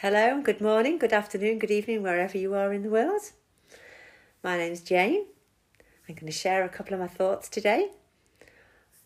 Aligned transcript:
Hello, 0.00 0.42
good 0.42 0.60
morning, 0.60 0.98
good 0.98 1.14
afternoon, 1.14 1.58
good 1.58 1.70
evening, 1.70 2.02
wherever 2.02 2.36
you 2.36 2.52
are 2.52 2.70
in 2.70 2.82
the 2.82 2.90
world. 2.90 3.32
My 4.44 4.58
name's 4.58 4.82
Jane. 4.82 5.24
I'm 6.06 6.14
going 6.14 6.26
to 6.26 6.32
share 6.32 6.64
a 6.64 6.68
couple 6.68 6.92
of 6.92 7.00
my 7.00 7.06
thoughts 7.06 7.48
today 7.48 7.88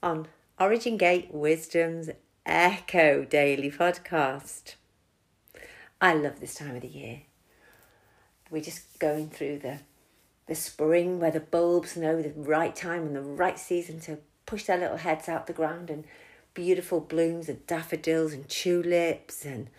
on 0.02 0.26
Origin 0.58 0.96
Gate 0.96 1.28
Wisdom's 1.32 2.10
Echo 2.44 3.24
Daily 3.24 3.70
Podcast. 3.70 4.74
I 6.00 6.12
love 6.14 6.40
this 6.40 6.56
time 6.56 6.74
of 6.74 6.82
the 6.82 6.88
year. 6.88 7.20
We're 8.50 8.60
just 8.60 8.98
going 8.98 9.30
through 9.30 9.60
the 9.60 9.78
the 10.48 10.56
spring 10.56 11.20
where 11.20 11.30
the 11.30 11.38
bulbs 11.38 11.96
know 11.96 12.20
the 12.20 12.32
right 12.34 12.74
time 12.74 13.06
and 13.06 13.14
the 13.14 13.22
right 13.22 13.60
season 13.60 14.00
to 14.00 14.18
push 14.44 14.64
their 14.64 14.78
little 14.78 14.96
heads 14.96 15.28
out 15.28 15.46
the 15.46 15.52
ground 15.52 15.88
and 15.88 16.02
beautiful 16.52 16.98
blooms 16.98 17.48
of 17.48 17.64
daffodils 17.68 18.32
and 18.32 18.48
tulips 18.48 19.44
and 19.44 19.70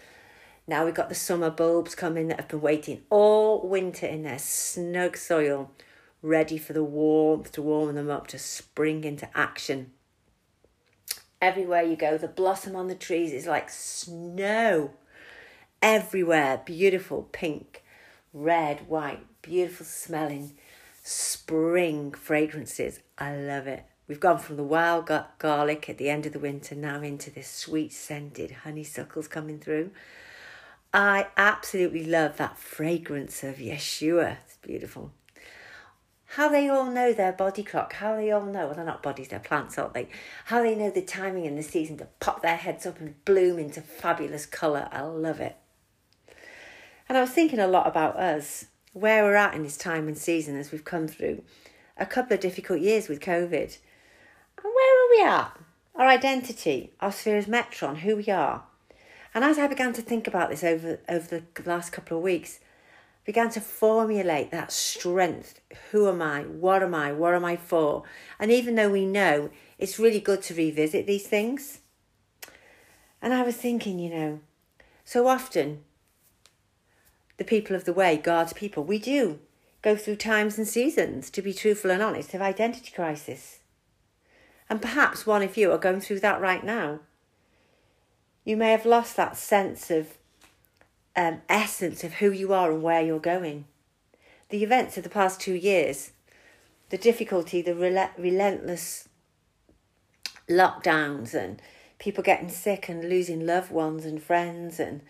now 0.68 0.86
we've 0.86 0.94
got 0.94 1.10
the 1.10 1.16
summer 1.16 1.50
bulbs 1.50 1.96
coming 1.96 2.28
that 2.28 2.40
have 2.40 2.48
been 2.48 2.62
waiting 2.62 3.02
all 3.10 3.68
winter 3.68 4.06
in 4.06 4.24
their 4.24 4.40
snug 4.40 5.18
soil, 5.18 5.72
ready 6.22 6.58
for 6.58 6.74
the 6.74 6.84
warmth 6.84 7.52
to 7.54 7.62
warm 7.62 7.96
them 7.96 8.10
up 8.10 8.28
to 8.28 8.40
spring 8.40 9.04
into 9.04 9.30
action. 9.36 9.92
Everywhere 11.42 11.82
you 11.82 11.96
go, 11.96 12.18
the 12.18 12.28
blossom 12.28 12.76
on 12.76 12.88
the 12.88 12.96
trees 12.96 13.34
is 13.34 13.48
like 13.48 13.70
snow. 13.70 14.92
Everywhere, 15.82 16.62
beautiful 16.64 17.28
pink, 17.32 17.84
red, 18.32 18.88
white, 18.88 19.26
beautiful 19.42 19.88
smelling 19.88 20.54
spring 21.04 22.12
fragrances. 22.12 23.00
I 23.18 23.36
love 23.36 23.66
it. 23.66 23.86
We've 24.08 24.20
gone 24.20 24.38
from 24.38 24.58
the 24.58 24.64
wild 24.64 25.10
garlic 25.40 25.90
at 25.90 25.98
the 25.98 26.10
end 26.10 26.26
of 26.26 26.34
the 26.34 26.40
winter 26.40 26.76
now 26.76 27.02
into 27.02 27.32
this 27.32 27.50
sweet 27.50 27.94
scented 27.94 28.52
honeysuckles 28.64 29.28
coming 29.28 29.58
through. 29.58 29.92
I 30.94 31.28
absolutely 31.38 32.06
love 32.06 32.38
that 32.38 32.58
fragrance 32.58 33.44
of 33.44 33.58
Yeshua. 33.58 34.38
It's 34.44 34.58
beautiful. 34.58 35.14
How 36.36 36.50
they 36.50 36.70
all 36.70 36.86
know 36.86 37.12
their 37.14 37.32
body 37.32 37.64
clock, 37.64 37.94
how 37.94 38.16
they 38.16 38.32
all 38.32 38.46
know, 38.46 38.68
well, 38.68 38.76
they're 38.76 38.86
not 38.86 39.04
bodies, 39.04 39.30
they're 39.30 39.40
plants, 39.40 39.78
aren't 39.78 39.94
they? 39.94 40.08
How 40.46 40.64
they 40.64 40.76
know 40.76 40.90
the 40.90 41.02
timing 41.02 41.46
and 41.46 41.58
the 41.58 41.64
season 41.64 41.98
to 41.98 42.08
pop 42.20 42.42
their 42.42 42.56
heads 42.56 42.86
up 42.86 43.00
and 43.00 43.24
bloom 43.26 43.60
into 43.60 43.82
fabulous 43.82 44.46
colour. 44.46 44.88
I 44.92 45.02
love 45.02 45.42
it. 45.42 45.58
And 47.10 47.18
I 47.18 47.22
was 47.22 47.32
thinking 47.32 47.60
a 47.60 47.68
lot 47.68 47.88
about 47.88 48.16
us, 48.16 48.68
where 48.94 49.24
we're 49.24 49.36
at 49.36 49.54
in 49.54 49.64
this 49.64 49.78
time 49.78 50.08
and 50.08 50.18
season 50.18 50.58
as 50.58 50.72
we've 50.72 50.86
come 50.86 51.08
through 51.08 51.44
a 51.98 52.06
couple 52.06 52.34
of 52.34 52.40
difficult 52.40 52.80
years 52.80 53.08
with 53.08 53.20
COVID. 53.20 53.78
And 54.58 54.74
where 54.74 55.06
are 55.06 55.10
we 55.10 55.22
at? 55.22 55.60
Our 55.96 56.08
identity, 56.08 56.94
our 57.00 57.12
sphere 57.12 57.38
as 57.38 57.46
Metron, 57.46 57.98
who 57.98 58.16
we 58.18 58.28
are. 58.30 58.64
And 59.34 59.44
as 59.44 59.58
I 59.58 59.68
began 59.68 59.94
to 59.94 60.02
think 60.02 60.28
about 60.28 60.50
this 60.50 60.64
over, 60.64 61.00
over 61.08 61.28
the 61.28 61.64
last 61.66 61.92
couple 61.92 62.18
of 62.18 62.24
weeks, 62.24 62.60
I 62.62 63.26
began 63.26 63.50
to 63.52 63.62
formulate 63.62 64.52
that 64.52 64.72
strength. 64.72 65.62
Who 65.92 66.10
am 66.10 66.22
I? 66.22 66.42
What 66.42 66.84
am 66.84 66.94
I? 66.94 67.14
What 67.14 67.34
am 67.34 67.46
I 67.46 67.56
for? 67.56 68.04
And 68.40 68.52
even 68.52 68.76
though 68.76 68.90
we 68.90 69.06
know, 69.06 69.50
it's 69.78 70.00
really 70.00 70.20
good 70.20 70.42
to 70.44 70.54
revisit 70.54 71.08
these 71.08 71.28
things. 71.28 71.80
And 73.22 73.34
I 73.34 73.44
was 73.44 73.56
thinking, 73.56 74.00
you 74.00 74.10
know, 74.10 74.40
so 75.06 75.28
often 75.28 75.84
the 77.38 77.44
people 77.44 77.76
of 77.76 77.86
the 77.86 77.94
way, 77.94 78.18
God's 78.18 78.54
people, 78.54 78.84
we 78.84 79.00
do 79.00 79.40
go 79.82 79.96
through 79.96 80.16
times 80.18 80.58
and 80.58 80.68
seasons, 80.68 81.30
to 81.32 81.42
be 81.42 81.54
truthful 81.54 81.90
and 81.90 82.04
honest, 82.04 82.34
of 82.34 82.42
identity 82.42 82.92
crisis. 82.94 83.60
And 84.70 84.82
perhaps 84.82 85.26
one 85.26 85.42
of 85.42 85.58
you 85.58 85.72
are 85.72 85.78
going 85.78 86.02
through 86.02 86.20
that 86.20 86.40
right 86.40 86.64
now. 86.64 87.00
You 88.44 88.58
may 88.58 88.72
have 88.72 88.86
lost 88.86 89.16
that 89.18 89.38
sense 89.38 89.92
of 89.92 90.18
um, 91.16 91.42
essence 91.48 92.04
of 92.04 92.14
who 92.14 92.32
you 92.32 92.54
are 92.54 92.72
and 92.72 92.82
where 92.82 93.02
you're 93.02 93.20
going. 93.20 93.66
The 94.50 94.64
events 94.64 94.98
of 94.98 95.04
the 95.04 95.10
past 95.10 95.40
two 95.40 95.54
years, 95.54 96.12
the 96.90 96.98
difficulty, 96.98 97.62
the 97.62 97.76
rel- 97.76 98.12
relentless 98.18 99.08
lockdowns, 100.50 101.34
and 101.34 101.62
people 102.00 102.24
getting 102.24 102.50
sick 102.50 102.90
and 102.90 103.08
losing 103.08 103.46
loved 103.46 103.72
ones 103.72 104.06
and 104.06 104.22
friends, 104.22 104.80
and 104.80 105.02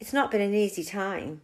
it's 0.00 0.12
not 0.12 0.30
been 0.30 0.40
an 0.40 0.54
easy 0.54 0.84
time. 0.84 1.40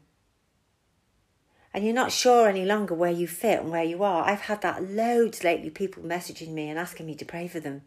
And 1.73 1.85
you're 1.85 1.95
not 1.95 2.11
sure 2.11 2.49
any 2.49 2.65
longer 2.65 2.95
where 2.95 3.13
you 3.13 3.29
fit 3.29 3.61
and 3.61 3.71
where 3.71 3.85
you 3.85 4.03
are. 4.03 4.29
I've 4.29 4.41
had 4.43 4.61
that 4.63 4.83
loads 4.83 5.45
lately, 5.45 5.71
people 5.71 6.03
messaging 6.03 6.49
me 6.49 6.69
and 6.69 6.77
asking 6.77 7.07
me 7.07 7.15
to 7.15 7.25
pray 7.25 7.47
for 7.47 7.61
them. 7.61 7.83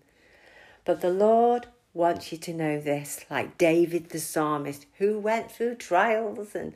But 0.86 1.02
the 1.02 1.10
Lord 1.10 1.68
wants 1.94 2.32
you 2.32 2.38
to 2.40 2.54
know 2.54 2.80
this, 2.80 3.24
like 3.30 3.58
David 3.58 4.10
the 4.10 4.20
psalmist, 4.20 4.86
who 4.98 5.20
went 5.20 5.52
through 5.52 5.76
trials 5.76 6.56
and 6.56 6.74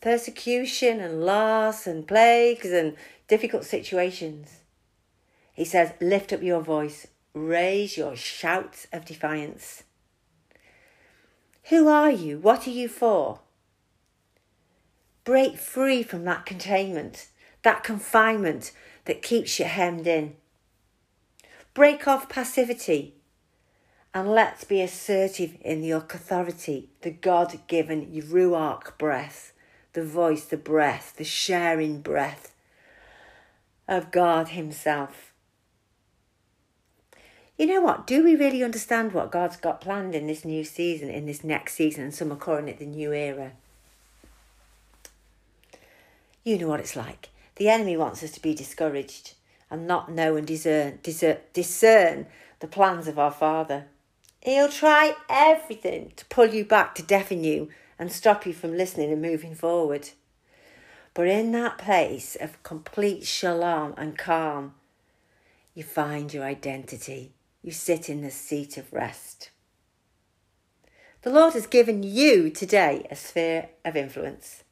persecution 0.00 1.00
and 1.00 1.24
loss 1.24 1.86
and 1.86 2.08
plagues 2.08 2.70
and 2.72 2.96
difficult 3.28 3.64
situations. 3.64 4.60
He 5.52 5.64
says, 5.64 5.92
Lift 6.00 6.32
up 6.32 6.42
your 6.42 6.62
voice, 6.62 7.06
raise 7.34 7.98
your 7.98 8.16
shouts 8.16 8.86
of 8.92 9.04
defiance. 9.04 9.84
Who 11.64 11.88
are 11.88 12.10
you? 12.10 12.38
What 12.38 12.66
are 12.66 12.70
you 12.70 12.88
for? 12.88 13.40
Break 15.24 15.58
free 15.58 16.02
from 16.02 16.24
that 16.24 16.46
containment, 16.46 17.28
that 17.62 17.84
confinement 17.84 18.72
that 19.04 19.22
keeps 19.22 19.58
you 19.58 19.66
hemmed 19.66 20.06
in. 20.06 20.34
Break 21.74 22.08
off 22.08 22.28
passivity 22.28 23.19
and 24.12 24.28
let's 24.28 24.64
be 24.64 24.80
assertive 24.80 25.56
in 25.60 25.82
the 25.82 25.92
authority, 25.92 26.88
the 27.02 27.10
God 27.10 27.60
given 27.68 28.10
Ruach 28.10 28.98
breath, 28.98 29.52
the 29.92 30.04
voice, 30.04 30.44
the 30.44 30.56
breath, 30.56 31.14
the 31.16 31.24
sharing 31.24 32.00
breath 32.00 32.54
of 33.86 34.10
God 34.10 34.48
Himself. 34.48 35.32
You 37.56 37.66
know 37.66 37.82
what? 37.82 38.06
Do 38.06 38.24
we 38.24 38.34
really 38.36 38.64
understand 38.64 39.12
what 39.12 39.30
God's 39.30 39.58
got 39.58 39.82
planned 39.82 40.14
in 40.14 40.26
this 40.26 40.44
new 40.44 40.64
season, 40.64 41.10
in 41.10 41.26
this 41.26 41.44
next 41.44 41.74
season, 41.74 42.04
and 42.04 42.14
some 42.14 42.32
are 42.32 42.36
calling 42.36 42.68
it 42.68 42.78
the 42.78 42.86
new 42.86 43.12
era? 43.12 43.52
You 46.42 46.58
know 46.58 46.68
what 46.68 46.80
it's 46.80 46.96
like. 46.96 47.28
The 47.56 47.68
enemy 47.68 47.96
wants 47.96 48.22
us 48.22 48.30
to 48.32 48.40
be 48.40 48.54
discouraged 48.54 49.34
and 49.70 49.86
not 49.86 50.10
know 50.10 50.36
and 50.36 50.46
discern, 50.46 51.00
discern, 51.02 51.36
discern 51.52 52.26
the 52.60 52.66
plans 52.66 53.06
of 53.06 53.18
our 53.18 53.30
Father. 53.30 53.86
He'll 54.42 54.70
try 54.70 55.16
everything 55.28 56.12
to 56.16 56.24
pull 56.26 56.46
you 56.46 56.64
back, 56.64 56.94
to 56.94 57.02
deafen 57.02 57.44
you, 57.44 57.68
and 57.98 58.10
stop 58.10 58.46
you 58.46 58.54
from 58.54 58.76
listening 58.76 59.12
and 59.12 59.20
moving 59.20 59.54
forward. 59.54 60.10
But 61.12 61.28
in 61.28 61.52
that 61.52 61.76
place 61.76 62.36
of 62.36 62.62
complete 62.62 63.26
shalom 63.26 63.94
and 63.98 64.16
calm, 64.16 64.74
you 65.74 65.82
find 65.82 66.32
your 66.32 66.44
identity. 66.44 67.32
You 67.62 67.72
sit 67.72 68.08
in 68.08 68.22
the 68.22 68.30
seat 68.30 68.78
of 68.78 68.92
rest. 68.92 69.50
The 71.22 71.30
Lord 71.30 71.52
has 71.52 71.66
given 71.66 72.02
you 72.02 72.48
today 72.48 73.06
a 73.10 73.16
sphere 73.16 73.68
of 73.84 73.94
influence, 73.94 74.64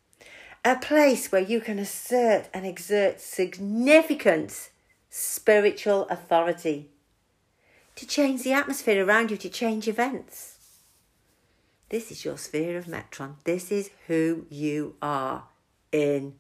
a 0.65 0.77
place 0.77 1.31
where 1.31 1.43
you 1.43 1.61
can 1.61 1.79
assert 1.79 2.49
and 2.55 2.65
exert 2.65 3.21
significant 3.21 4.71
spiritual 5.11 6.07
authority 6.09 6.89
to 7.99 8.07
change 8.07 8.45
the 8.45 8.53
atmosphere 8.53 9.05
around 9.05 9.29
you, 9.29 9.37
to 9.37 9.49
change 9.49 9.89
events. 9.89 10.59
This 11.89 12.13
is 12.13 12.25
your 12.25 12.39
sphere 12.39 12.79
of 12.79 12.85
Metron. 12.85 13.35
This 13.43 13.73
is 13.73 13.91
who 14.07 14.47
you 14.49 14.95
are 15.03 15.47
in 15.91 16.37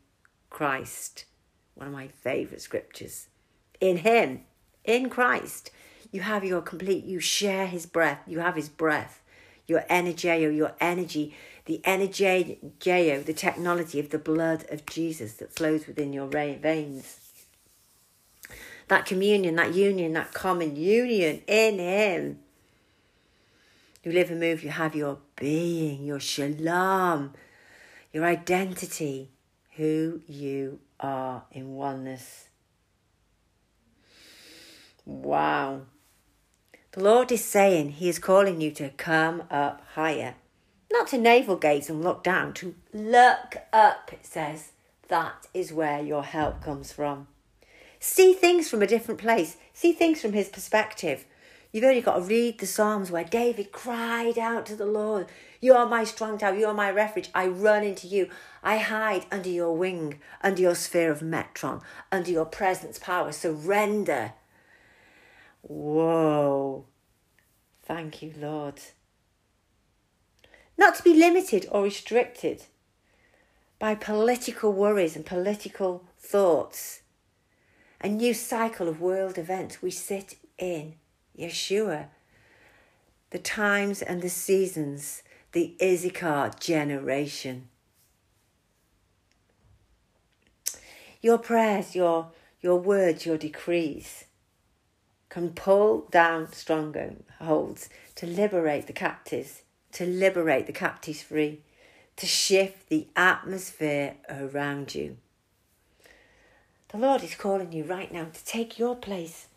Christ. 0.50 1.24
One 1.74 1.88
of 1.88 1.92
my 1.92 2.06
favourite 2.06 2.60
scriptures. 2.60 3.26
In 3.80 3.98
Him, 3.98 4.42
in 4.84 5.10
Christ, 5.10 5.72
you 6.12 6.20
have 6.20 6.44
your 6.44 6.62
complete, 6.62 7.04
you 7.04 7.18
share 7.18 7.66
His 7.66 7.86
breath, 7.86 8.20
you 8.24 8.38
have 8.38 8.54
His 8.54 8.68
breath, 8.68 9.20
your 9.66 9.84
energeo, 9.90 10.54
your 10.56 10.76
energy, 10.80 11.34
the 11.64 11.80
energeo, 11.84 13.24
the 13.24 13.34
technology 13.34 13.98
of 13.98 14.10
the 14.10 14.18
blood 14.18 14.64
of 14.70 14.86
Jesus 14.86 15.32
that 15.34 15.52
flows 15.52 15.88
within 15.88 16.12
your 16.12 16.28
veins 16.28 17.27
that 18.88 19.06
communion, 19.06 19.56
that 19.56 19.74
union, 19.74 20.12
that 20.14 20.32
common 20.32 20.76
union 20.76 21.42
in 21.46 21.78
Him. 21.78 22.38
You 24.02 24.12
live 24.12 24.30
and 24.30 24.40
move, 24.40 24.62
you 24.62 24.70
have 24.70 24.94
your 24.94 25.18
being, 25.36 26.04
your 26.04 26.20
shalom, 26.20 27.34
your 28.12 28.24
identity, 28.24 29.30
who 29.76 30.22
you 30.26 30.80
are 31.00 31.44
in 31.52 31.74
oneness. 31.74 32.48
Wow. 35.04 35.82
The 36.92 37.02
Lord 37.02 37.30
is 37.30 37.44
saying 37.44 37.92
He 37.92 38.08
is 38.08 38.18
calling 38.18 38.60
you 38.60 38.70
to 38.72 38.88
come 38.90 39.42
up 39.50 39.82
higher. 39.94 40.34
Not 40.90 41.08
to 41.08 41.18
navel 41.18 41.56
gaze 41.56 41.90
and 41.90 42.02
look 42.02 42.24
down, 42.24 42.54
to 42.54 42.74
look 42.92 43.56
up, 43.72 44.10
it 44.12 44.24
says. 44.24 44.72
That 45.08 45.46
is 45.54 45.72
where 45.72 46.02
your 46.02 46.24
help 46.24 46.62
comes 46.62 46.92
from. 46.92 47.28
See 48.00 48.32
things 48.32 48.68
from 48.68 48.82
a 48.82 48.86
different 48.86 49.20
place. 49.20 49.56
See 49.72 49.92
things 49.92 50.20
from 50.20 50.32
his 50.32 50.48
perspective. 50.48 51.24
You've 51.72 51.84
only 51.84 52.00
got 52.00 52.16
to 52.16 52.22
read 52.22 52.58
the 52.58 52.66
Psalms 52.66 53.10
where 53.10 53.24
David 53.24 53.72
cried 53.72 54.38
out 54.38 54.64
to 54.66 54.76
the 54.76 54.86
Lord, 54.86 55.26
You 55.60 55.74
are 55.74 55.86
my 55.86 56.04
strong 56.04 56.38
tower. 56.38 56.54
You 56.54 56.66
are 56.66 56.74
my 56.74 56.90
refuge. 56.90 57.28
I 57.34 57.46
run 57.46 57.84
into 57.84 58.06
you. 58.06 58.30
I 58.62 58.78
hide 58.78 59.26
under 59.30 59.50
your 59.50 59.76
wing, 59.76 60.20
under 60.42 60.62
your 60.62 60.74
sphere 60.74 61.10
of 61.10 61.20
metron, 61.20 61.82
under 62.10 62.30
your 62.30 62.46
presence, 62.46 62.98
power. 62.98 63.32
Surrender. 63.32 64.32
Whoa. 65.62 66.86
Thank 67.82 68.22
you, 68.22 68.32
Lord. 68.38 68.80
Not 70.78 70.94
to 70.96 71.02
be 71.02 71.14
limited 71.14 71.66
or 71.70 71.82
restricted 71.82 72.64
by 73.78 73.94
political 73.94 74.72
worries 74.72 75.16
and 75.16 75.26
political 75.26 76.04
thoughts. 76.18 77.02
A 78.00 78.08
new 78.08 78.32
cycle 78.32 78.88
of 78.88 79.00
world 79.00 79.38
events. 79.38 79.82
We 79.82 79.90
sit 79.90 80.36
in 80.56 80.94
Yeshua. 81.36 82.06
The 83.30 83.38
times 83.38 84.02
and 84.02 84.22
the 84.22 84.28
seasons, 84.28 85.22
the 85.52 85.76
Issachar 85.82 86.52
generation. 86.60 87.68
Your 91.20 91.38
prayers, 91.38 91.96
your, 91.96 92.30
your 92.60 92.78
words, 92.78 93.26
your 93.26 93.36
decrees 93.36 94.24
can 95.28 95.50
pull 95.50 96.06
down 96.10 96.52
strongholds 96.52 97.88
to 98.14 98.26
liberate 98.26 98.86
the 98.86 98.92
captives, 98.92 99.62
to 99.92 100.06
liberate 100.06 100.66
the 100.66 100.72
captives 100.72 101.22
free, 101.22 101.60
to 102.16 102.26
shift 102.26 102.88
the 102.88 103.08
atmosphere 103.16 104.14
around 104.28 104.94
you. 104.94 105.16
The 106.90 106.98
Lord 106.98 107.22
is 107.22 107.34
calling 107.34 107.72
you 107.72 107.84
right 107.84 108.10
now 108.10 108.28
to 108.32 108.44
take 108.46 108.78
your 108.78 108.96
place 108.96 109.48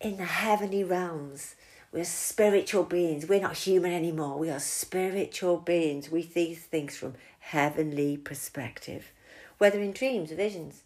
in 0.00 0.16
the 0.16 0.24
heavenly 0.24 0.82
realms. 0.82 1.54
We're 1.92 2.04
spiritual 2.04 2.82
beings. 2.82 3.28
We're 3.28 3.40
not 3.40 3.58
human 3.58 3.92
anymore. 3.92 4.36
We 4.36 4.50
are 4.50 4.58
spiritual 4.58 5.58
beings. 5.58 6.10
We 6.10 6.22
see 6.22 6.54
things 6.54 6.96
from 6.96 7.14
heavenly 7.38 8.16
perspective, 8.16 9.12
whether 9.58 9.80
in 9.80 9.92
dreams 9.92 10.32
or 10.32 10.36
visions. 10.36 10.82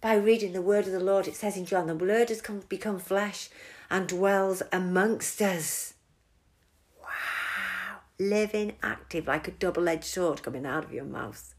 By 0.00 0.14
reading 0.14 0.54
the 0.54 0.62
word 0.62 0.86
of 0.86 0.92
the 0.92 1.00
Lord, 1.00 1.28
it 1.28 1.36
says 1.36 1.58
in 1.58 1.66
John, 1.66 1.86
the 1.86 1.94
word 1.94 2.30
has 2.30 2.40
come, 2.40 2.60
become 2.68 2.98
flesh 2.98 3.50
and 3.90 4.06
dwells 4.08 4.62
amongst 4.72 5.42
us. 5.42 5.92
Wow. 7.02 8.00
Living, 8.18 8.76
active, 8.82 9.26
like 9.26 9.46
a 9.46 9.50
double 9.50 9.88
edged 9.88 10.04
sword 10.04 10.42
coming 10.42 10.64
out 10.64 10.84
of 10.84 10.92
your 10.92 11.04
mouth. 11.04 11.53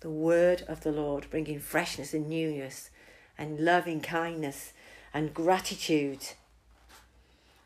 The 0.00 0.10
word 0.10 0.64
of 0.66 0.80
the 0.80 0.92
Lord 0.92 1.26
bringing 1.30 1.60
freshness 1.60 2.14
and 2.14 2.28
newness 2.28 2.90
and 3.36 3.60
loving 3.60 4.00
kindness 4.00 4.72
and 5.12 5.34
gratitude 5.34 6.28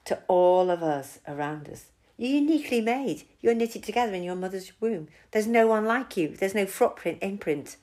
to 0.05 0.19
all 0.29 0.71
of 0.71 0.83
us 0.83 1.21
around 1.27 1.69
us. 1.69 1.87
You're 2.17 2.41
uniquely 2.41 2.81
made. 2.81 3.25
You're 3.41 3.55
knitted 3.55 3.83
together 3.83 4.15
in 4.15 4.23
your 4.23 4.37
mother's 4.37 4.73
womb. 4.81 5.09
There's 5.31 5.47
no 5.47 5.67
one 5.67 5.85
like 5.85 6.17
you. 6.17 6.29
There's 6.29 6.55
no 6.55 6.67
footprint, 6.67 7.19
imprint 7.23 7.77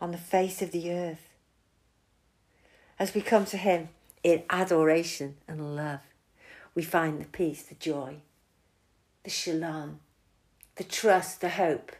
on 0.00 0.12
the 0.12 0.18
face 0.18 0.62
of 0.62 0.72
the 0.72 0.92
earth. 0.92 1.28
As 2.98 3.14
we 3.14 3.20
come 3.20 3.44
to 3.46 3.56
Him 3.56 3.88
in 4.22 4.44
adoration 4.50 5.36
and 5.48 5.74
love, 5.74 6.00
we 6.74 6.82
find 6.82 7.20
the 7.20 7.26
peace, 7.26 7.62
the 7.62 7.74
joy, 7.74 8.16
the 9.24 9.30
shalom, 9.30 10.00
the 10.76 10.84
trust, 10.84 11.40
the 11.40 11.50
hope, 11.50 11.92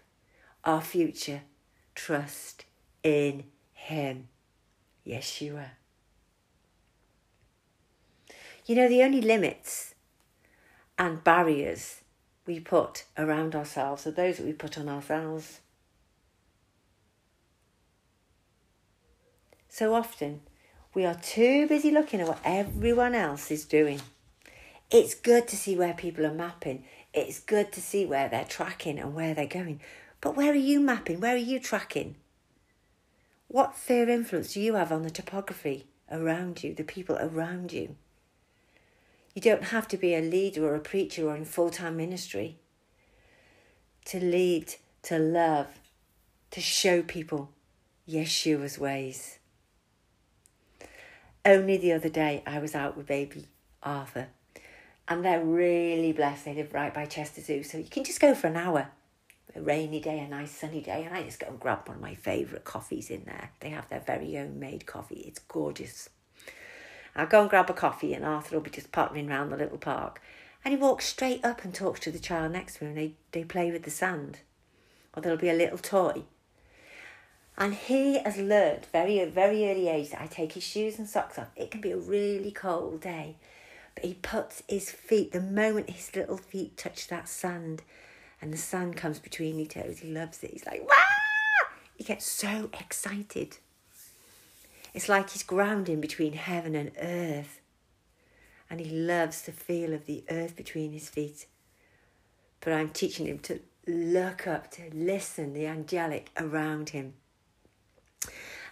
our 0.65 0.81
future. 0.81 1.43
Trust 1.95 2.65
in 3.03 3.45
Him, 3.73 4.29
Yeshua. 5.07 5.71
You 8.65 8.77
know, 8.77 8.89
the 8.89 9.03
only 9.03 9.21
limits 9.21 9.95
and 10.99 11.25
barriers 11.25 12.03
we 12.47 12.61
put 12.61 13.05
around 13.17 13.55
ourselves 13.55 14.07
are 14.07 14.13
those 14.13 14.37
that 14.37 14.47
we 14.47 14.53
put 14.53 14.79
on 14.79 14.89
ourselves. 14.89 15.61
So 19.69 19.95
often, 19.95 20.43
we 20.95 21.05
are 21.05 21.15
too 21.15 21.67
busy 21.67 21.91
looking 21.91 22.21
at 22.21 22.29
what 22.29 22.41
everyone 22.45 23.15
else 23.15 23.51
is 23.51 23.65
doing. 23.65 24.01
It's 24.91 25.15
good 25.15 25.49
to 25.49 25.57
see 25.57 25.75
where 25.75 25.95
people 25.95 26.27
are 26.27 26.35
mapping. 26.35 26.85
It's 27.15 27.41
good 27.41 27.73
to 27.73 27.81
see 27.81 28.05
where 28.05 28.29
they're 28.29 28.45
tracking 28.45 28.99
and 28.99 29.15
where 29.15 29.33
they're 29.33 29.47
going. 29.47 29.81
But 30.23 30.37
where 30.37 30.53
are 30.53 30.55
you 30.55 30.81
mapping? 30.81 31.21
Where 31.21 31.35
are 31.35 31.37
you 31.37 31.61
tracking? 31.61 32.15
What 33.49 33.77
fear 33.77 34.09
influence 34.09 34.55
do 34.55 34.61
you 34.63 34.77
have 34.77 34.91
on 34.91 35.03
the 35.03 35.11
topography 35.11 35.89
around 36.11 36.63
you, 36.65 36.73
the 36.73 36.85
people 36.85 37.19
around 37.21 37.73
you? 37.73 37.97
You 39.35 39.43
don't 39.43 39.65
have 39.65 39.89
to 39.89 39.97
be 39.99 40.15
a 40.15 40.21
leader 40.23 40.65
or 40.65 40.77
a 40.77 40.81
preacher 40.81 41.29
or 41.29 41.37
in 41.37 41.45
full 41.45 41.71
time 41.71 41.97
ministry 41.97 42.57
to 44.07 44.21
lead, 44.21 44.77
to 45.03 45.19
love, 45.19 45.81
to 46.53 46.61
show 46.61 47.03
people 47.03 47.51
Yeshua's 48.09 48.79
ways. 48.79 49.39
Only 51.45 51.77
the 51.77 51.93
other 51.93 52.09
day, 52.09 52.45
I 52.47 52.61
was 52.61 52.77
out 52.77 52.97
with 52.97 53.07
baby 53.07 53.47
Arthur, 53.83 54.29
and 55.09 55.25
they're 55.25 55.45
really 55.45 56.13
blessed. 56.13 56.45
They 56.45 56.55
live 56.55 56.73
right 56.73 56.95
by 56.95 57.07
Chester 57.07 57.41
Zoo, 57.41 57.65
so 57.65 57.79
you 57.79 57.89
can 57.91 58.05
just 58.05 58.21
go 58.21 58.35
for 58.35 58.47
an 58.47 58.57
hour. 58.57 58.89
A 59.55 59.61
rainy 59.61 60.01
day, 60.01 60.19
a 60.19 60.29
nice 60.29 60.51
sunny 60.51 60.81
day, 60.81 61.05
and 61.05 61.15
I 61.15 61.23
just 61.23 61.41
go 61.41 61.47
and 61.47 61.61
grab 61.61 61.87
one 61.87 61.97
of 61.97 62.03
my 62.03 62.15
favourite 62.15 62.65
coffees 62.65 63.11
in 63.11 63.25
there. 63.25 63.51
They 63.61 63.69
have 63.71 63.89
their 63.89 64.01
very 64.01 64.39
own 64.39 64.59
made 64.59 64.87
coffee, 64.87 65.25
it's 65.27 65.41
gorgeous. 65.41 66.09
I'll 67.15 67.27
go 67.27 67.43
and 67.43 67.51
grab 67.51 67.69
a 67.69 67.75
coffee, 67.75 68.15
and 68.15 68.25
Arthur 68.25 68.57
will 68.57 68.63
be 68.63 68.71
just 68.71 68.93
pottering 68.93 69.27
round 69.27 69.53
the 69.53 69.57
little 69.59 69.79
park. 69.79 70.23
And 70.65 70.73
he 70.73 70.81
walks 70.81 71.07
straight 71.07 71.45
up 71.45 71.65
and 71.65 71.75
talks 71.75 72.01
to 72.01 72.11
the 72.11 72.19
child 72.19 72.53
next 72.53 72.75
to 72.75 72.85
him, 72.85 72.89
and 72.89 72.99
they, 72.99 73.15
they 73.33 73.45
play 73.45 73.71
with 73.71 73.83
the 73.83 73.91
sand. 73.91 74.39
Or 75.15 75.21
there'll 75.21 75.37
be 75.37 75.51
a 75.51 75.55
little 75.55 75.79
toy. 75.79 76.23
And 77.59 77.75
he 77.75 78.19
has 78.21 78.39
learnt 78.39 78.87
very, 78.87 79.23
very 79.27 79.71
early 79.71 79.89
age 79.89 80.11
that 80.11 80.23
I 80.23 80.27
take 80.27 80.53
his 80.53 80.65
shoes 80.65 80.99
and 80.99 81.07
socks 81.07 81.39
off. 81.39 81.49
It 81.55 81.71
can 81.71 81.83
be 81.83 81.93
a 81.93 81.99
really 81.99 82.53
cold 82.53 83.03
day. 83.03 83.37
But 83.95 84.05
he 84.05 84.15
puts 84.15 84.63
his 84.67 84.91
feet, 84.91 85.33
the 85.33 85.41
moment 85.41 85.91
his 85.91 86.17
little 86.17 86.39
feet 86.39 86.79
touch 86.79 87.09
that 87.09 87.29
sand 87.29 87.83
and 88.43 88.53
the 88.53 88.59
sand 88.59 88.97
comes 88.97 89.21
between 89.21 89.57
he 89.57 90.09
loves 90.09 90.43
it. 90.43 90.51
He's 90.51 90.67
like, 90.67 90.83
Wah! 90.83 91.69
He 91.97 92.03
gets 92.03 92.27
so 92.27 92.69
excited. 92.81 93.59
It's 94.93 95.09
like 95.09 95.31
he's 95.31 95.45
grounding 95.45 96.01
between 96.01 96.33
heaven 96.33 96.75
and 96.75 96.91
earth. 97.01 97.61
And 98.69 98.81
he 98.81 98.91
loves 98.91 99.43
the 99.43 99.53
feel 99.53 99.93
of 99.95 100.07
the 100.07 100.25
earth 100.29 100.57
between 100.57 100.93
his 100.93 101.09
feet. 101.09 101.47
But 102.61 102.73
I'm 102.73 102.89
teaching 102.89 103.27
him 103.27 103.39
to 103.41 103.61
look 103.87 104.47
up, 104.47 104.71
to 104.73 104.91
listen, 104.93 105.53
the 105.53 105.67
angelic 105.67 106.31
around 106.37 106.91
him. 106.91 107.15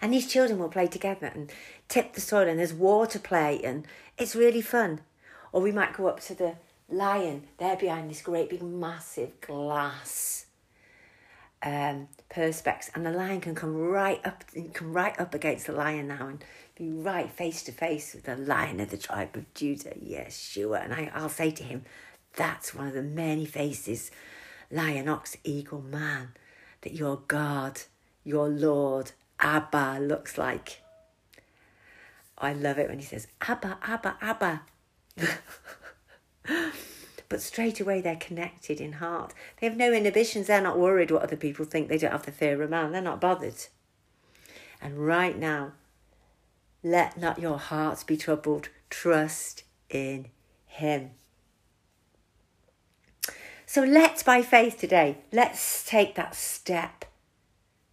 And 0.03 0.13
these 0.13 0.31
children 0.31 0.59
will 0.59 0.69
play 0.69 0.89
together 0.89 1.31
and 1.33 1.53
tip 1.89 2.15
the 2.15 2.21
soil, 2.21 2.49
and 2.49 2.59
there's 2.59 2.73
water 2.73 3.19
play, 3.19 3.61
and 3.63 3.87
it's 4.19 4.35
really 4.35 4.63
fun. 4.63 5.03
Or 5.53 5.61
we 5.61 5.73
might 5.73 5.97
go 5.97 6.09
up 6.09 6.21
to 6.21 6.35
the 6.35 6.55
lion, 6.93 7.45
they're 7.59 7.77
behind 7.77 8.11
this 8.11 8.23
great 8.23 8.51
big 8.51 8.63
massive 8.63 9.41
glass 9.41 10.47
um, 11.63 12.09
perspex, 12.31 12.91
and 12.95 13.05
the 13.05 13.11
lion 13.11 13.41
can 13.41 13.55
come 13.55 13.77
right 13.77 14.25
up, 14.25 14.45
come 14.73 14.93
right 14.93 15.19
up 15.21 15.35
against 15.35 15.67
the 15.67 15.73
lion 15.73 16.09
now, 16.09 16.29
and 16.29 16.45
be 16.75 16.91
right 16.91 17.31
face 17.31 17.63
to 17.65 17.73
face 17.73 18.15
with 18.15 18.25
the 18.25 18.37
lion 18.37 18.81
of 18.81 18.91
the 18.91 18.97
tribe 18.97 19.37
of 19.37 19.53
Judah. 19.55 19.91
Yeshua. 19.91 20.85
And 20.85 20.95
I, 20.95 21.11
I'll 21.15 21.29
say 21.29 21.51
to 21.51 21.63
him, 21.63 21.85
that's 22.35 22.75
one 22.75 22.87
of 22.87 22.95
the 22.95 23.03
many 23.03 23.45
faces, 23.45 24.11
lion, 24.71 25.09
ox, 25.09 25.37
eagle, 25.45 25.83
man, 25.83 26.33
that 26.83 26.95
your 26.95 27.21
God, 27.29 27.83
your 28.25 28.49
Lord, 28.49 29.13
Abba 29.39 29.99
looks 30.01 30.39
like. 30.39 30.81
I 32.39 32.55
love 32.55 32.79
it 32.79 32.89
when 32.89 32.99
he 32.99 33.05
says, 33.05 33.27
Abba, 33.43 33.79
Abba, 33.83 34.17
Abba. 34.23 34.63
but 37.29 37.41
straight 37.41 37.81
away 37.81 38.01
they're 38.01 38.17
connected 38.17 38.81
in 38.81 38.95
heart. 38.95 39.35
They 39.61 39.67
have 39.67 39.77
no 39.77 39.93
inhibitions. 39.93 40.47
They're 40.47 40.61
not 40.61 40.79
worried 40.79 41.11
what 41.11 41.23
other 41.23 41.37
people 41.37 41.65
think. 41.65 41.89
They 41.89 41.99
don't 41.99 42.13
have 42.13 42.27
the 42.27 42.33
fear 42.33 42.61
of 42.63 42.71
man. 42.71 42.93
They're 42.93 43.01
not 43.01 43.21
bothered. 43.21 43.67
And 44.83 45.07
right 45.07 45.39
now, 45.39 45.73
let 46.83 47.19
not 47.19 47.39
your 47.39 47.59
hearts 47.59 48.05
be 48.05 48.17
troubled. 48.17 48.69
Trust 48.89 49.65
in 49.89 50.29
Him. 50.67 51.11
So 53.67 53.85
let's, 53.85 54.23
by 54.25 54.43
faith 54.43 54.79
today, 54.79 55.19
let's 55.31 55.85
take 55.85 56.17
that 56.17 56.35
step, 56.35 57.05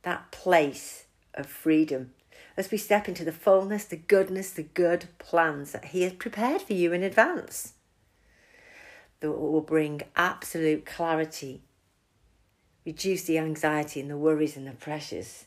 that 0.02 0.32
place 0.32 1.06
of 1.36 1.46
freedom 1.46 2.12
as 2.56 2.72
we 2.72 2.78
step 2.80 3.08
into 3.08 3.24
the 3.24 3.32
fullness, 3.32 3.86
the 3.86 3.96
goodness, 3.96 4.50
the 4.50 4.64
good 4.64 5.10
plans 5.20 5.74
that 5.74 5.86
He 5.86 6.02
has 6.02 6.14
prepared 6.14 6.64
for 6.64 6.74
you 6.74 6.92
in 6.94 7.04
advance 7.04 7.74
that 9.20 9.32
will 9.32 9.62
bring 9.62 10.02
absolute 10.16 10.86
clarity, 10.86 11.62
reduce 12.86 13.24
the 13.24 13.38
anxiety 13.38 14.00
and 14.00 14.10
the 14.10 14.18
worries 14.18 14.58
and 14.58 14.68
the 14.68 14.72
pressures. 14.72 15.46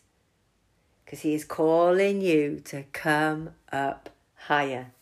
Because 1.04 1.20
He 1.20 1.34
is 1.34 1.44
calling 1.44 2.20
you 2.20 2.60
to 2.66 2.84
come 2.92 3.50
up 3.72 4.10
higher. 4.46 4.92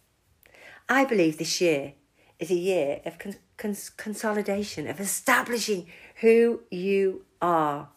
I 0.88 1.04
believe 1.04 1.38
this 1.38 1.60
year 1.60 1.92
is 2.38 2.50
a 2.50 2.54
year 2.54 3.00
of 3.04 3.18
con- 3.18 3.36
cons- 3.56 3.90
consolidation, 3.90 4.88
of 4.88 5.00
establishing 5.00 5.86
who 6.20 6.60
you 6.70 7.24
are 7.42 7.88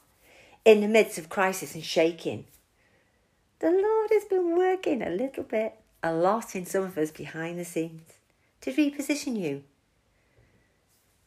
in 0.65 0.81
the 0.81 0.87
midst 0.87 1.17
of 1.17 1.29
crisis 1.29 1.75
and 1.75 1.83
shaking. 1.83 2.45
The 3.59 3.71
Lord 3.71 4.09
has 4.11 4.25
been 4.25 4.57
working 4.57 5.01
a 5.01 5.09
little 5.09 5.43
bit, 5.43 5.75
a 6.03 6.13
lot 6.13 6.55
in 6.55 6.65
some 6.65 6.83
of 6.83 6.97
us 6.97 7.11
behind 7.11 7.59
the 7.59 7.65
scenes 7.65 8.13
to 8.61 8.73
reposition 8.73 9.39
you 9.39 9.63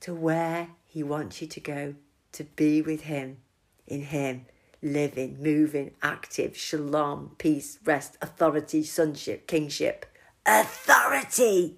to 0.04 0.12
where 0.12 0.68
He 0.86 1.02
wants 1.02 1.40
you 1.40 1.48
to 1.48 1.60
go, 1.60 1.94
to 2.32 2.44
be 2.44 2.82
with 2.82 3.04
Him, 3.04 3.38
in 3.86 4.02
Him, 4.02 4.44
living, 4.82 5.38
moving, 5.42 5.92
active, 6.02 6.54
shalom, 6.54 7.34
peace, 7.38 7.78
rest, 7.86 8.18
authority, 8.20 8.82
sonship, 8.82 9.46
kingship, 9.46 10.04
authority 10.44 11.76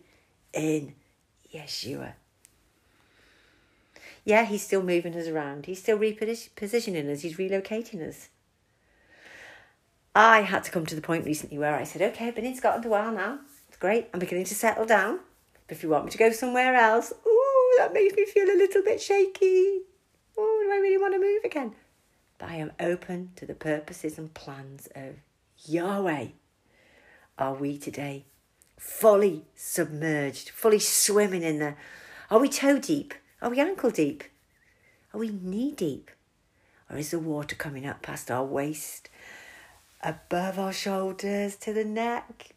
in 0.52 0.95
Yeshua. 1.54 2.14
Yeah, 4.25 4.45
he's 4.45 4.64
still 4.64 4.83
moving 4.83 5.14
us 5.14 5.28
around. 5.28 5.66
He's 5.66 5.80
still 5.80 5.97
repositioning 5.97 7.09
us. 7.09 7.21
He's 7.21 7.37
relocating 7.37 8.02
us. 8.02 8.30
I 10.16 10.40
had 10.40 10.64
to 10.64 10.73
come 10.73 10.85
to 10.87 10.97
the 10.97 11.00
point 11.00 11.25
recently 11.25 11.59
where 11.59 11.76
I 11.76 11.85
said, 11.85 12.02
okay, 12.02 12.26
I've 12.26 12.35
been 12.35 12.45
in 12.45 12.56
Scotland 12.56 12.87
a 12.87 12.88
while 12.88 13.12
now. 13.12 13.38
It's 13.68 13.76
great. 13.76 14.09
I'm 14.12 14.18
beginning 14.18 14.47
to 14.47 14.54
settle 14.56 14.85
down. 14.85 15.21
But 15.68 15.76
if 15.76 15.85
you 15.85 15.90
want 15.90 16.06
me 16.06 16.11
to 16.11 16.18
go 16.18 16.33
somewhere 16.33 16.75
else, 16.75 17.12
that 17.76 17.92
makes 17.92 18.14
me 18.14 18.26
feel 18.26 18.49
a 18.49 18.56
little 18.56 18.83
bit 18.83 19.00
shaky. 19.00 19.80
Oh, 20.38 20.62
do 20.64 20.73
I 20.73 20.78
really 20.78 20.99
want 20.99 21.14
to 21.14 21.21
move 21.21 21.45
again? 21.45 21.75
But 22.38 22.50
I 22.50 22.56
am 22.56 22.73
open 22.78 23.30
to 23.37 23.47
the 23.47 23.54
purposes 23.54 24.18
and 24.18 24.33
plans 24.35 24.88
of 24.95 25.16
Yahweh. 25.64 26.28
Are 27.38 27.54
we 27.54 27.78
today 27.78 28.25
fully 28.78 29.45
submerged, 29.54 30.50
fully 30.50 30.78
swimming 30.78 31.42
in 31.42 31.59
there? 31.59 31.76
Are 32.30 32.38
we 32.38 32.49
toe 32.49 32.78
deep? 32.78 33.14
Are 33.40 33.50
we 33.50 33.61
ankle 33.61 33.90
deep? 33.90 34.25
Are 35.14 35.18
we 35.18 35.30
knee 35.30 35.73
deep? 35.73 36.11
Or 36.90 36.99
is 36.99 37.11
the 37.11 37.18
water 37.18 37.56
coming 37.56 37.87
up 37.87 38.02
past 38.02 38.30
our 38.30 38.45
waist, 38.45 39.09
above 40.02 40.59
our 40.59 40.73
shoulders 40.73 41.56
to 41.56 41.73
the 41.73 41.85
neck? 41.85 42.52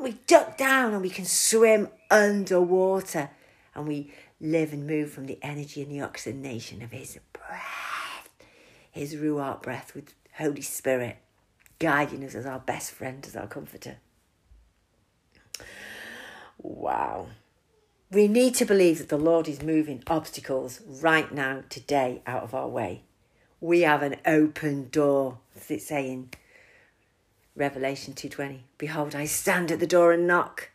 We 0.00 0.12
duck 0.26 0.58
down 0.58 0.94
and 0.94 1.02
we 1.02 1.10
can 1.10 1.24
swim 1.24 1.88
underwater 2.10 3.30
and 3.74 3.86
we 3.86 4.12
live 4.40 4.72
and 4.72 4.86
move 4.86 5.10
from 5.10 5.26
the 5.26 5.38
energy 5.42 5.82
and 5.82 5.90
the 5.90 6.00
oxygenation 6.00 6.82
of 6.82 6.92
His 6.92 7.18
breath, 7.32 8.28
His 8.90 9.14
Ruach 9.16 9.62
breath 9.62 9.94
with 9.94 10.14
Holy 10.34 10.62
Spirit 10.62 11.18
guiding 11.78 12.24
us 12.24 12.36
as 12.36 12.46
our 12.46 12.60
best 12.60 12.92
friend, 12.92 13.24
as 13.26 13.34
our 13.34 13.48
comforter. 13.48 13.96
Wow. 16.58 17.26
We 18.10 18.28
need 18.28 18.54
to 18.56 18.64
believe 18.64 18.98
that 18.98 19.08
the 19.08 19.16
Lord 19.16 19.48
is 19.48 19.62
moving 19.62 20.02
obstacles 20.06 20.80
right 20.86 21.32
now, 21.32 21.64
today, 21.68 22.22
out 22.26 22.42
of 22.42 22.54
our 22.54 22.68
way. 22.68 23.02
We 23.60 23.80
have 23.80 24.02
an 24.02 24.16
open 24.26 24.90
door, 24.90 25.38
as 25.56 25.70
it's 25.70 25.86
saying. 25.86 26.34
Revelation 27.56 28.14
2:20. 28.14 28.64
Behold, 28.78 29.14
I 29.14 29.24
stand 29.24 29.72
at 29.72 29.80
the 29.80 29.86
door 29.86 30.12
and 30.12 30.26
knock. 30.26 30.70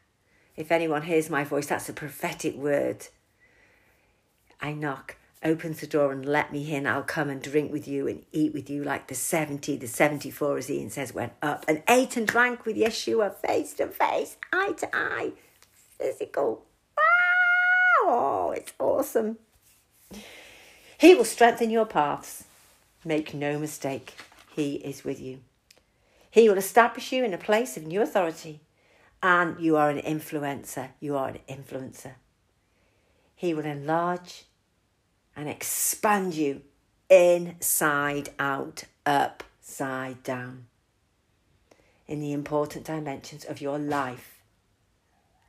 If 0.57 0.71
anyone 0.71 1.03
hears 1.03 1.29
my 1.29 1.43
voice, 1.43 1.67
that's 1.67 1.87
a 1.87 1.93
prophetic 1.93 2.55
word. 2.55 3.07
I 4.59 4.73
knock, 4.73 5.15
opens 5.43 5.79
the 5.79 5.87
door 5.87 6.11
and 6.11 6.25
let 6.25 6.51
me 6.51 6.73
in. 6.73 6.87
I'll 6.87 7.03
come 7.03 7.29
and 7.29 7.41
drink 7.41 7.71
with 7.71 7.87
you 7.87 8.07
and 8.07 8.25
eat 8.31 8.53
with 8.53 8.69
you 8.69 8.83
like 8.83 9.07
the 9.07 9.15
70, 9.15 9.77
the 9.77 9.87
74, 9.87 10.57
as 10.57 10.69
Ian 10.71 10.89
says, 10.89 11.13
went 11.13 11.33
up 11.43 11.63
and 11.67 11.83
ate 11.87 12.17
and 12.17 12.27
drank 12.27 12.65
with 12.65 12.75
Yeshua 12.75 13.35
face 13.35 13.73
to 13.75 13.87
face, 13.87 14.37
eye 14.51 14.73
to 14.77 14.89
eye, 14.93 15.33
physical 15.99 16.65
Oh, 18.09 18.53
it's 18.55 18.73
awesome. 18.79 19.37
He 20.97 21.13
will 21.13 21.25
strengthen 21.25 21.69
your 21.69 21.85
paths. 21.85 22.45
Make 23.03 23.33
no 23.33 23.59
mistake, 23.59 24.15
He 24.55 24.75
is 24.75 25.03
with 25.03 25.19
you. 25.19 25.39
He 26.31 26.47
will 26.47 26.57
establish 26.57 27.11
you 27.11 27.23
in 27.25 27.33
a 27.33 27.37
place 27.37 27.75
of 27.75 27.85
new 27.85 28.01
authority, 28.01 28.61
and 29.21 29.59
you 29.59 29.75
are 29.77 29.89
an 29.89 30.01
influencer. 30.01 30.89
You 30.99 31.17
are 31.17 31.29
an 31.29 31.39
influencer. 31.49 32.13
He 33.35 33.53
will 33.53 33.65
enlarge 33.65 34.45
and 35.35 35.47
expand 35.47 36.33
you 36.33 36.61
inside 37.09 38.29
out, 38.39 38.83
upside 39.05 40.23
down, 40.23 40.65
in 42.07 42.19
the 42.19 42.33
important 42.33 42.85
dimensions 42.85 43.45
of 43.45 43.61
your 43.61 43.77
life 43.77 44.41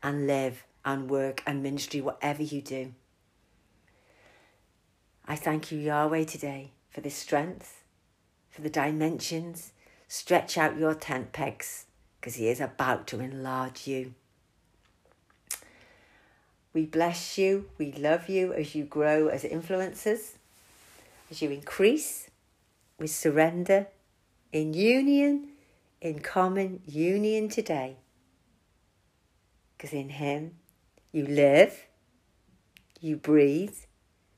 and 0.02 0.26
live 0.26 0.64
and 0.84 1.10
work 1.10 1.42
and 1.46 1.62
ministry, 1.62 2.00
whatever 2.00 2.42
you 2.42 2.60
do. 2.60 2.94
I 5.26 5.36
thank 5.36 5.70
you, 5.70 5.78
Yahweh, 5.78 6.24
today 6.24 6.72
for 6.90 7.00
this 7.00 7.14
strength, 7.14 7.84
for 8.50 8.62
the 8.62 8.70
dimensions. 8.70 9.72
Stretch 10.06 10.56
out 10.56 10.78
your 10.78 10.94
tent 10.94 11.32
pegs 11.32 11.84
because 12.20 12.36
He 12.36 12.48
is 12.48 12.60
about 12.60 13.06
to 13.08 13.20
enlarge 13.20 13.86
you. 13.86 14.14
We 16.72 16.86
bless 16.86 17.38
you, 17.38 17.70
we 17.78 17.92
love 17.92 18.28
you 18.28 18.52
as 18.52 18.74
you 18.74 18.84
grow 18.84 19.28
as 19.28 19.42
influencers, 19.42 20.32
as 21.30 21.42
you 21.42 21.50
increase 21.50 22.28
with 22.98 23.10
surrender 23.10 23.88
in 24.52 24.74
union, 24.74 25.48
in 26.00 26.20
common 26.20 26.80
union 26.86 27.48
today. 27.48 27.96
Because 29.76 29.92
in 29.92 30.10
Him 30.10 30.56
you 31.12 31.26
live, 31.26 31.86
you 33.00 33.16
breathe, 33.16 33.76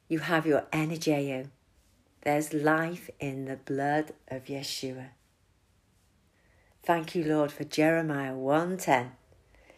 you 0.08 0.20
have 0.20 0.46
your 0.46 0.66
energy. 0.72 1.46
There's 2.22 2.52
life 2.52 3.08
in 3.18 3.46
the 3.46 3.56
blood 3.56 4.12
of 4.28 4.44
Yeshua. 4.44 5.08
Thank 6.82 7.14
you, 7.14 7.24
Lord, 7.24 7.52
for 7.52 7.64
Jeremiah 7.64 8.34
1:10. 8.34 9.12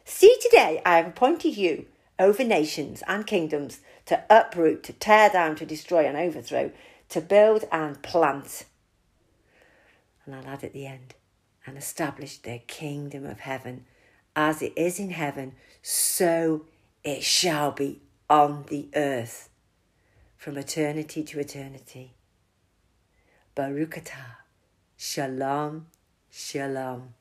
See 0.05 0.37
today 0.41 0.81
I 0.85 0.97
have 0.97 1.09
appointed 1.09 1.57
you 1.57 1.87
over 2.19 2.45
nations 2.45 3.03
and 3.07 3.27
kingdoms 3.27 3.81
to 4.07 4.25
uproot, 4.31 4.83
to 4.85 4.93
tear 4.93 5.29
down, 5.29 5.57
to 5.57 5.67
destroy 5.67 6.07
and 6.07 6.17
overthrow, 6.17 6.71
to 7.09 7.21
build 7.21 7.65
and 7.73 8.01
plant. 8.03 8.67
And 10.25 10.35
I'll 10.35 10.47
add 10.47 10.63
at 10.63 10.73
the 10.73 10.87
end, 10.87 11.15
and 11.67 11.77
establish 11.77 12.39
the 12.39 12.59
kingdom 12.67 13.27
of 13.27 13.41
heaven. 13.41 13.87
As 14.35 14.63
it 14.63 14.73
is 14.77 14.99
in 14.99 15.11
heaven, 15.11 15.55
so 15.83 16.67
it 17.05 17.23
shall 17.23 17.73
be 17.73 18.01
on 18.31 18.65
the 18.69 18.89
earth 18.95 19.51
from 20.37 20.57
eternity 20.57 21.23
to 21.25 21.39
eternity. 21.39 22.15
Baruch 23.55 23.97
atah. 23.97 24.37
Shalom, 24.97 25.89
shalom. 26.33 27.15